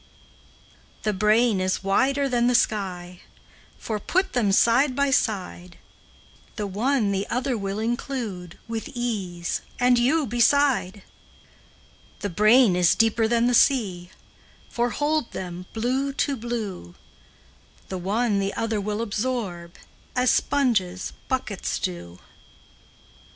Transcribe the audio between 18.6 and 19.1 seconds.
will